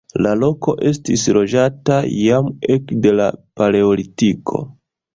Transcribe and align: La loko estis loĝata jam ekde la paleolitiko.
La 0.25 0.29
loko 0.43 0.73
estis 0.91 1.25
loĝata 1.39 1.99
jam 2.21 2.51
ekde 2.79 3.15
la 3.21 3.31
paleolitiko. 3.59 4.69